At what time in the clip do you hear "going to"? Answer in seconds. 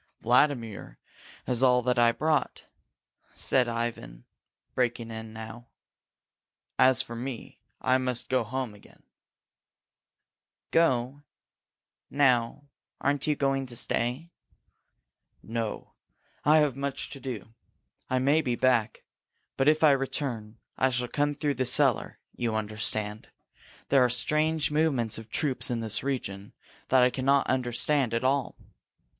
13.35-13.75